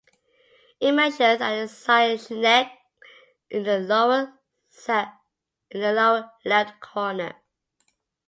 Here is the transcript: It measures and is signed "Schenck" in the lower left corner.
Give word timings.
It 0.79 0.93
measures 0.93 1.41
and 1.41 1.61
is 1.61 1.77
signed 1.77 2.19
"Schenck" 2.19 2.71
in 3.51 3.61
the 3.61 3.77
lower 3.83 4.33
left 6.43 6.79
corner. 6.79 7.35